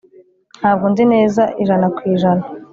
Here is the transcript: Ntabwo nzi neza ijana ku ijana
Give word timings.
Ntabwo 0.59 0.85
nzi 0.91 1.03
neza 1.13 1.43
ijana 1.61 1.87
ku 1.95 2.01
ijana 2.13 2.43